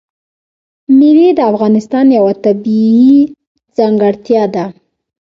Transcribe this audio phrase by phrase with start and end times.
[0.97, 3.15] مېوې د افغانستان یوه طبیعي
[3.77, 4.65] ځانګړتیا ده.